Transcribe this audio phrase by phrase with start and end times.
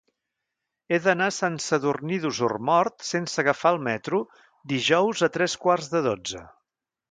[0.93, 4.23] He d'anar a Sant Sadurní d'Osormort sense agafar el metro
[4.75, 6.45] dijous a tres quarts de dotze.